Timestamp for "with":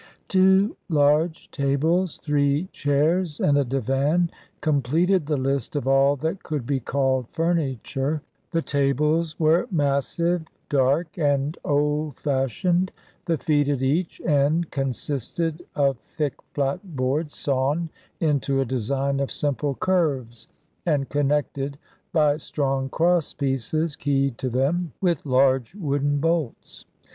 24.99-25.27